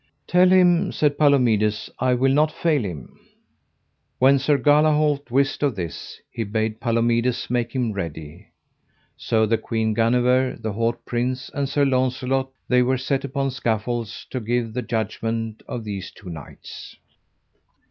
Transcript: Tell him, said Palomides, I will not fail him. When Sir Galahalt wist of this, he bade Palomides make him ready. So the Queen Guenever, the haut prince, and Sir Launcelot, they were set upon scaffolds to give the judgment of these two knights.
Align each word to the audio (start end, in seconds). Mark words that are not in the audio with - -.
Tell 0.25 0.49
him, 0.49 0.91
said 0.91 1.19
Palomides, 1.19 1.91
I 1.99 2.15
will 2.15 2.31
not 2.33 2.51
fail 2.51 2.83
him. 2.83 3.19
When 4.17 4.39
Sir 4.39 4.57
Galahalt 4.57 5.29
wist 5.29 5.61
of 5.61 5.75
this, 5.75 6.19
he 6.31 6.43
bade 6.43 6.81
Palomides 6.81 7.51
make 7.51 7.73
him 7.75 7.91
ready. 7.93 8.47
So 9.15 9.45
the 9.45 9.59
Queen 9.59 9.93
Guenever, 9.93 10.57
the 10.59 10.73
haut 10.73 11.05
prince, 11.05 11.51
and 11.53 11.69
Sir 11.69 11.85
Launcelot, 11.85 12.49
they 12.67 12.81
were 12.81 12.97
set 12.97 13.23
upon 13.23 13.51
scaffolds 13.51 14.25
to 14.31 14.39
give 14.39 14.73
the 14.73 14.81
judgment 14.81 15.61
of 15.67 15.83
these 15.83 16.09
two 16.09 16.31
knights. 16.31 16.95